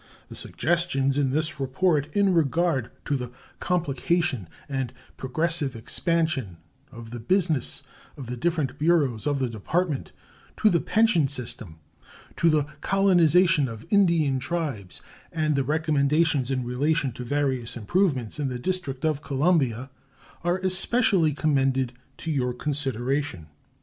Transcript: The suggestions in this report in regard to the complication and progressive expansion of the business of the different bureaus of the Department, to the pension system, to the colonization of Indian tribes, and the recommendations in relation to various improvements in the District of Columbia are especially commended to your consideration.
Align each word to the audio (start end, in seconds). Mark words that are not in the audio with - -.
The 0.29 0.35
suggestions 0.35 1.19
in 1.19 1.29
this 1.29 1.59
report 1.59 2.11
in 2.15 2.33
regard 2.33 2.89
to 3.05 3.15
the 3.15 3.31
complication 3.59 4.49
and 4.67 4.91
progressive 5.15 5.75
expansion 5.75 6.57
of 6.91 7.11
the 7.11 7.19
business 7.19 7.83
of 8.17 8.25
the 8.25 8.35
different 8.35 8.79
bureaus 8.79 9.27
of 9.27 9.37
the 9.37 9.47
Department, 9.47 10.11
to 10.57 10.71
the 10.71 10.79
pension 10.79 11.27
system, 11.27 11.77
to 12.37 12.49
the 12.49 12.63
colonization 12.81 13.67
of 13.67 13.85
Indian 13.91 14.39
tribes, 14.39 15.03
and 15.31 15.53
the 15.53 15.63
recommendations 15.63 16.49
in 16.49 16.63
relation 16.65 17.11
to 17.11 17.23
various 17.23 17.77
improvements 17.77 18.39
in 18.39 18.47
the 18.47 18.57
District 18.57 19.05
of 19.05 19.21
Columbia 19.21 19.91
are 20.43 20.57
especially 20.57 21.33
commended 21.35 21.93
to 22.17 22.31
your 22.31 22.53
consideration. 22.55 23.49